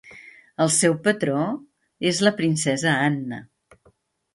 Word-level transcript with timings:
El 0.65 0.71
seu 0.75 0.95
patró 1.09 1.45
és 2.13 2.25
la 2.29 2.35
princesa 2.43 2.99
Anna. 3.15 3.47